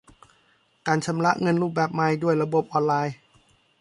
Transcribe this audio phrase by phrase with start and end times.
[0.87, 3.15] การชำระเงินรูปแบบใหม่ด้วยระบบออนไลน์